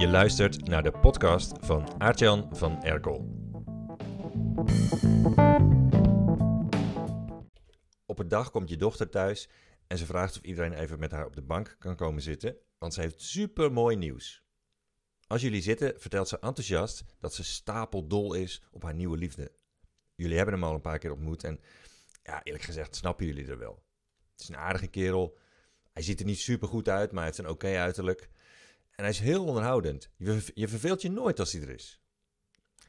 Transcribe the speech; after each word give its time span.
Je 0.00 0.08
luistert 0.08 0.68
naar 0.68 0.82
de 0.82 0.90
podcast 0.90 1.52
van 1.60 2.00
Aartjan 2.00 2.56
van 2.56 2.82
Erkel. 2.82 3.14
Op 8.06 8.18
een 8.18 8.28
dag 8.28 8.50
komt 8.50 8.68
je 8.68 8.76
dochter 8.76 9.08
thuis 9.10 9.48
en 9.86 9.98
ze 9.98 10.06
vraagt 10.06 10.36
of 10.36 10.42
iedereen 10.42 10.72
even 10.72 10.98
met 10.98 11.10
haar 11.10 11.26
op 11.26 11.34
de 11.34 11.42
bank 11.42 11.76
kan 11.78 11.96
komen 11.96 12.22
zitten, 12.22 12.56
want 12.78 12.94
ze 12.94 13.00
heeft 13.00 13.22
super 13.22 13.72
mooi 13.72 13.96
nieuws. 13.96 14.44
Als 15.26 15.42
jullie 15.42 15.62
zitten, 15.62 15.94
vertelt 15.96 16.28
ze 16.28 16.38
enthousiast 16.38 17.04
dat 17.18 17.34
ze 17.34 17.44
stapeldol 17.44 18.34
is 18.34 18.62
op 18.70 18.82
haar 18.82 18.94
nieuwe 18.94 19.16
liefde. 19.16 19.52
Jullie 20.14 20.36
hebben 20.36 20.54
hem 20.54 20.64
al 20.64 20.74
een 20.74 20.80
paar 20.80 20.98
keer 20.98 21.12
ontmoet 21.12 21.44
en 21.44 21.60
ja, 22.22 22.42
eerlijk 22.42 22.64
gezegd 22.64 22.96
snappen 22.96 23.26
jullie 23.26 23.46
er 23.46 23.58
wel. 23.58 23.84
Het 24.32 24.40
is 24.40 24.48
een 24.48 24.56
aardige 24.56 24.88
kerel. 24.88 25.38
Hij 25.92 26.02
ziet 26.02 26.20
er 26.20 26.26
niet 26.26 26.40
super 26.40 26.68
goed 26.68 26.88
uit, 26.88 27.10
maar 27.10 27.22
hij 27.22 27.32
heeft 27.32 27.38
een 27.38 27.54
oké 27.54 27.78
uiterlijk. 27.78 28.30
En 29.00 29.06
hij 29.06 29.14
is 29.14 29.20
heel 29.20 29.44
onderhoudend. 29.44 30.10
Je, 30.16 30.68
verveelt 30.68 31.02
je 31.02 31.10
nooit 31.10 31.38
als 31.38 31.52
hij 31.52 31.62
er 31.62 31.68
is. 31.68 32.00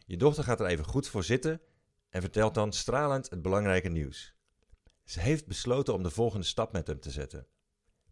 Je 0.06 0.18
dochter 0.18 0.44
gaat 0.44 0.60
er 0.60 0.66
even 0.66 0.86
goed 0.86 1.08
voor 1.08 1.24
zitten 1.24 1.62
en 2.10 2.22
vertelt 2.22 2.54
dan 2.54 2.74
stralend 2.74 3.30
het 3.30 3.42
belangrijke 3.42 3.90
nieuws. 3.90 4.36
Ze 5.04 5.20
heeft 5.20 5.48
besloten 5.48 5.94
om 5.94 6.04
de 6.04 6.10
volgende 6.10 6.46
stap 6.46 6.72
met 6.72 6.88
hem 6.88 7.00
te 7.00 7.12
zetten. 7.12 7.48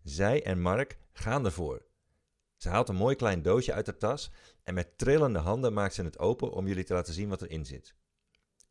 Zij 0.04 0.44
en 0.44 0.62
Mark 0.62 0.98
gaan 1.12 1.46
ervoor. 1.46 1.86
Ze 2.56 2.70
haalt 2.70 2.90
een 2.90 2.96
mooi 2.96 3.16
klein 3.16 3.42
doosje 3.42 3.74
uit 3.74 3.86
haar 3.86 3.98
tas 3.98 4.32
en 4.64 4.74
met 4.74 4.98
trillende 4.98 5.40
handen 5.40 5.74
maakt 5.74 5.94
ze 5.94 6.04
het 6.04 6.20
open 6.20 6.52
om 6.52 6.68
jullie 6.68 6.84
te 6.84 6.94
laten 6.94 7.14
zien 7.14 7.30
wat 7.30 7.42
erin 7.42 7.66
zit. 7.66 7.96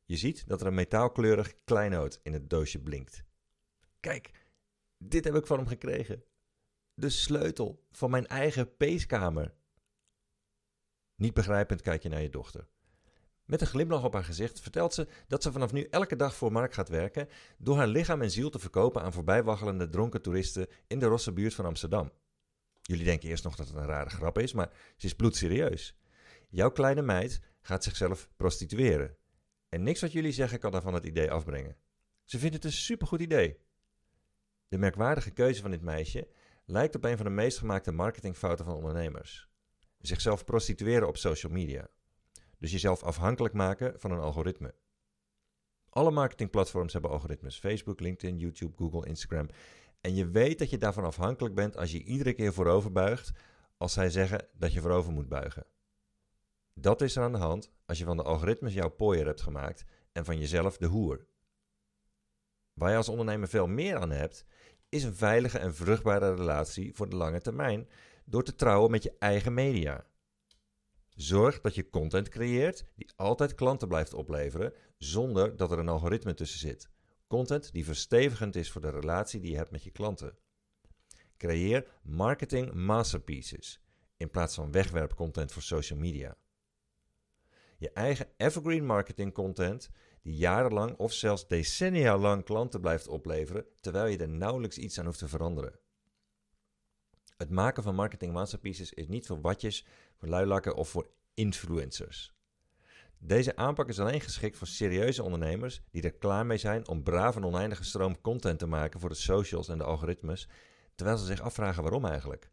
Je 0.05 0.16
ziet 0.16 0.48
dat 0.48 0.60
er 0.60 0.66
een 0.66 0.74
metaalkleurig 0.74 1.64
kleinoot 1.64 2.20
in 2.22 2.33
het 2.33 2.50
doosje 2.50 2.78
blinkt. 2.78 3.24
Kijk, 4.00 4.30
dit 4.98 5.24
heb 5.24 5.34
ik 5.34 5.47
van 5.47 5.58
hem 5.58 5.69
gekregen. 5.69 6.24
De 7.01 7.09
sleutel 7.09 7.84
van 7.91 8.11
mijn 8.11 8.27
eigen 8.27 8.77
peeskamer. 8.77 9.55
Niet 11.14 11.34
begrijpend 11.34 11.83
kijk 11.83 12.03
je 12.03 12.09
naar 12.09 12.22
je 12.22 12.31
dochter. 12.31 12.69
Met 13.45 13.61
een 13.61 13.67
glimlach 13.67 14.05
op 14.05 14.12
haar 14.12 14.25
gezicht 14.25 14.61
vertelt 14.61 14.95
ze 14.95 15.09
dat 15.27 15.42
ze 15.42 15.53
vanaf 15.53 15.72
nu 15.72 15.83
elke 15.83 16.17
dag 16.17 16.34
voor 16.34 16.53
Mark 16.53 16.75
gaat 16.75 16.89
werken 16.89 17.28
door 17.59 17.77
haar 17.77 17.87
lichaam 17.87 18.22
en 18.22 18.31
ziel 18.31 18.50
te 18.50 18.59
verkopen 18.59 19.03
aan 19.03 19.12
voorbijwaggelende 19.12 19.89
dronken 19.89 20.22
toeristen 20.22 20.67
in 20.87 20.98
de 20.98 21.06
rosse 21.06 21.33
buurt 21.33 21.55
van 21.55 21.64
Amsterdam. 21.64 22.12
Jullie 22.83 23.05
denken 23.05 23.28
eerst 23.28 23.44
nog 23.44 23.56
dat 23.56 23.69
het 23.69 23.77
een 23.77 23.87
rare 23.87 24.11
grap 24.11 24.39
is, 24.39 24.53
maar 24.53 24.70
ze 24.97 25.06
is 25.06 25.15
bloedserieus. 25.15 25.97
Jouw 26.48 26.70
kleine 26.70 27.03
meid 27.03 27.41
gaat 27.61 27.84
zichzelf 27.84 28.28
prostitueren. 28.37 29.17
En 29.69 29.83
niks 29.83 30.00
wat 30.00 30.12
jullie 30.12 30.33
zeggen 30.33 30.59
kan 30.59 30.72
haar 30.72 30.83
van 30.83 30.94
het 30.94 31.05
idee 31.05 31.31
afbrengen. 31.31 31.77
Ze 32.25 32.39
vindt 32.39 32.55
het 32.55 32.65
een 32.65 32.72
supergoed 32.72 33.20
idee. 33.20 33.59
De 34.69 34.78
merkwaardige 34.78 35.31
keuze 35.31 35.61
van 35.61 35.70
dit 35.70 35.83
meisje 35.83 36.28
lijkt 36.70 36.94
op 36.94 37.05
een 37.05 37.16
van 37.16 37.27
de 37.27 37.33
meest 37.33 37.58
gemaakte 37.58 37.92
marketingfouten 37.92 38.64
van 38.64 38.74
ondernemers. 38.74 39.48
Zichzelf 39.98 40.44
prostitueren 40.44 41.08
op 41.08 41.16
social 41.16 41.52
media. 41.52 41.88
Dus 42.58 42.70
jezelf 42.70 43.02
afhankelijk 43.02 43.55
maken 43.55 44.00
van 44.00 44.10
een 44.10 44.20
algoritme. 44.20 44.75
Alle 45.88 46.10
marketingplatforms 46.10 46.92
hebben 46.92 47.10
algoritmes: 47.10 47.58
Facebook, 47.58 48.00
LinkedIn, 48.00 48.38
YouTube, 48.38 48.77
Google, 48.77 49.08
Instagram. 49.08 49.48
En 50.00 50.14
je 50.14 50.30
weet 50.30 50.58
dat 50.58 50.70
je 50.70 50.78
daarvan 50.78 51.05
afhankelijk 51.05 51.55
bent 51.55 51.77
als 51.77 51.92
je 51.92 52.02
iedere 52.02 52.33
keer 52.33 52.52
voorover 52.52 52.92
buigt 52.92 53.32
als 53.77 53.92
zij 53.92 54.10
zeggen 54.10 54.48
dat 54.53 54.72
je 54.72 54.80
voorover 54.80 55.12
moet 55.12 55.28
buigen. 55.28 55.66
Dat 56.75 57.00
is 57.00 57.16
er 57.16 57.22
aan 57.22 57.32
de 57.32 57.38
hand 57.38 57.72
als 57.86 57.98
je 57.98 58.05
van 58.05 58.16
de 58.16 58.22
algoritmes 58.22 58.75
jouw 58.75 58.88
pooier 58.88 59.27
hebt 59.27 59.41
gemaakt 59.41 59.84
en 60.12 60.25
van 60.25 60.38
jezelf 60.38 60.77
de 60.77 60.86
hoer. 60.86 61.27
Waar 62.72 62.91
je 62.91 62.97
als 62.97 63.08
ondernemer 63.08 63.48
veel 63.48 63.66
meer 63.66 63.97
aan 63.97 64.10
hebt, 64.10 64.47
is 64.89 65.05
een 65.05 65.14
veilige 65.14 65.58
en 65.58 65.75
vruchtbare 65.75 66.34
relatie 66.34 66.94
voor 66.94 67.08
de 67.08 67.17
lange 67.17 67.41
termijn 67.41 67.89
door 68.25 68.42
te 68.42 68.55
trouwen 68.55 68.91
met 68.91 69.03
je 69.03 69.17
eigen 69.19 69.55
media. 69.55 70.06
Zorg 71.14 71.61
dat 71.61 71.75
je 71.75 71.91
content 71.91 72.28
creëert 72.28 72.86
die 72.94 73.11
altijd 73.16 73.54
klanten 73.54 73.88
blijft 73.88 74.15
opleveren 74.15 74.72
zonder 74.99 75.56
dat 75.56 75.71
er 75.71 75.78
een 75.78 75.88
algoritme 75.88 76.34
tussen 76.34 76.59
zit. 76.59 76.91
Content 77.26 77.72
die 77.72 77.84
verstevigend 77.84 78.56
is 78.56 78.71
voor 78.71 78.81
de 78.81 78.91
relatie 78.91 79.41
die 79.41 79.50
je 79.50 79.56
hebt 79.56 79.71
met 79.71 79.84
je 79.84 79.91
klanten. 79.91 80.38
Creëer 81.37 81.87
marketing 82.03 82.72
masterpieces 82.72 83.81
in 84.16 84.31
plaats 84.31 84.55
van 84.55 84.72
wegwerpcontent 84.72 85.53
voor 85.53 85.62
social 85.62 85.99
media. 85.99 86.37
Je 87.78 87.91
eigen 87.91 88.27
evergreen 88.37 88.87
marketing 88.87 89.33
content 89.33 89.91
die 90.22 90.34
jarenlang 90.34 90.97
of 90.97 91.12
zelfs 91.12 91.49
decennia 91.49 92.16
lang 92.16 92.44
klanten 92.44 92.81
blijft 92.81 93.09
opleveren 93.09 93.66
terwijl 93.81 94.06
je 94.06 94.19
er 94.19 94.28
nauwelijks 94.28 94.78
iets 94.78 94.99
aan 94.99 95.05
hoeft 95.05 95.19
te 95.19 95.28
veranderen. 95.28 95.78
Het 97.37 97.50
maken 97.50 97.83
van 97.83 97.94
marketing 97.94 98.33
masterpieces 98.33 98.93
is 98.93 99.09
niet 99.09 99.27
voor 99.27 99.41
watjes, 99.41 99.87
voor 100.17 100.28
luilakken 100.28 100.75
of 100.75 100.88
voor 100.88 101.11
influencers. 101.34 102.37
Deze 103.19 103.56
aanpak 103.56 103.88
is 103.88 104.00
alleen 104.00 104.21
geschikt 104.21 104.56
voor 104.56 104.67
serieuze 104.67 105.22
ondernemers 105.22 105.83
die 105.91 106.03
er 106.03 106.15
klaar 106.15 106.47
mee 106.47 106.59
zijn 106.59 106.88
om 106.88 107.03
braaf 107.03 107.37
en 107.37 107.44
oneindige 107.44 107.84
stroom 107.84 108.21
content 108.21 108.59
te 108.59 108.67
maken 108.67 109.00
voor 109.00 109.09
de 109.09 109.15
socials 109.15 109.69
en 109.69 109.78
de 109.78 109.84
algoritmes, 109.84 110.49
terwijl 110.94 111.19
ze 111.19 111.27
zich 111.27 111.41
afvragen 111.41 111.83
waarom 111.83 112.05
eigenlijk. 112.05 112.50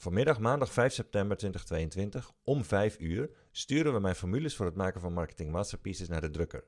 Vanmiddag 0.00 0.38
maandag 0.38 0.72
5 0.72 0.92
september 0.92 1.36
2022 1.36 2.32
om 2.42 2.64
5 2.64 2.98
uur 2.98 3.30
sturen 3.50 3.92
we 3.92 4.00
mijn 4.00 4.14
formules 4.14 4.56
voor 4.56 4.66
het 4.66 4.74
maken 4.74 5.00
van 5.00 5.12
marketing 5.12 5.50
masterpieces 5.50 6.08
naar 6.08 6.20
de 6.20 6.30
drukker. 6.30 6.64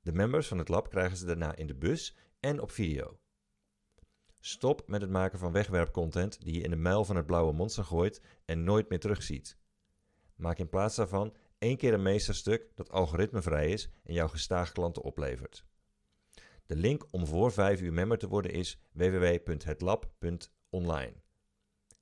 De 0.00 0.12
members 0.12 0.48
van 0.48 0.58
het 0.58 0.68
lab 0.68 0.88
krijgen 0.88 1.16
ze 1.16 1.26
daarna 1.26 1.54
in 1.54 1.66
de 1.66 1.74
bus 1.74 2.16
en 2.40 2.60
op 2.60 2.70
video. 2.70 3.18
Stop 4.40 4.88
met 4.88 5.00
het 5.00 5.10
maken 5.10 5.38
van 5.38 5.52
wegwerpcontent 5.52 6.44
die 6.44 6.54
je 6.54 6.60
in 6.60 6.70
de 6.70 6.76
muil 6.76 7.04
van 7.04 7.16
het 7.16 7.26
blauwe 7.26 7.52
monster 7.52 7.84
gooit 7.84 8.20
en 8.44 8.64
nooit 8.64 8.88
meer 8.88 9.00
terugziet. 9.00 9.58
Maak 10.34 10.58
in 10.58 10.68
plaats 10.68 10.96
daarvan 10.96 11.34
één 11.58 11.76
keer 11.76 11.94
een 11.94 12.02
meesterstuk 12.02 12.70
dat 12.74 12.90
algoritmevrij 12.90 13.68
is 13.68 13.90
en 14.04 14.14
jouw 14.14 14.28
gestaag 14.28 14.72
klanten 14.72 15.02
oplevert. 15.02 15.64
De 16.66 16.76
link 16.76 17.06
om 17.10 17.26
voor 17.26 17.52
5 17.52 17.80
uur 17.80 17.92
member 17.92 18.18
te 18.18 18.28
worden 18.28 18.52
is 18.52 18.80
www.hetlab.online. 18.92 21.24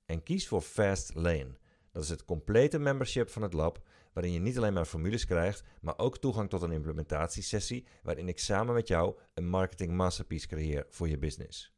En 0.06 0.22
kies 0.22 0.48
voor 0.48 0.60
Fast 0.60 1.14
Lane. 1.14 1.56
Dat 1.92 2.02
is 2.02 2.08
het 2.08 2.24
complete 2.24 2.78
membership 2.78 3.30
van 3.30 3.42
het 3.42 3.52
lab, 3.52 3.82
waarin 4.12 4.32
je 4.32 4.40
niet 4.40 4.56
alleen 4.56 4.72
maar 4.72 4.84
formules 4.84 5.24
krijgt, 5.24 5.62
maar 5.80 5.98
ook 5.98 6.18
toegang 6.18 6.50
tot 6.50 6.62
een 6.62 6.72
implementatiesessie 6.72 7.86
waarin 8.02 8.28
ik 8.28 8.38
samen 8.38 8.74
met 8.74 8.88
jou 8.88 9.18
een 9.34 9.48
marketing 9.48 9.92
masterpiece 9.92 10.46
creëer 10.46 10.86
voor 10.88 11.08
je 11.08 11.18
business. 11.18 11.72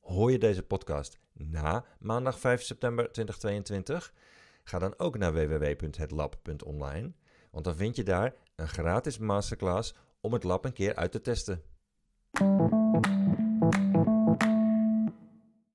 Hoor 0.00 0.32
je 0.32 0.38
deze 0.38 0.62
podcast 0.62 1.18
na 1.32 1.84
maandag 1.98 2.38
5 2.38 2.62
september 2.62 3.12
2022? 3.12 4.12
Ga 4.64 4.78
dan 4.78 4.98
ook 4.98 5.18
naar 5.18 5.32
www.hetlab.online, 5.32 7.12
want 7.50 7.64
dan 7.64 7.76
vind 7.76 7.96
je 7.96 8.04
daar 8.04 8.34
een 8.54 8.68
gratis 8.68 9.18
masterclass 9.18 9.94
om 10.20 10.32
het 10.32 10.44
lab 10.44 10.64
een 10.64 10.72
keer 10.72 10.94
uit 10.94 11.12
te 11.12 11.20
testen. 11.20 11.62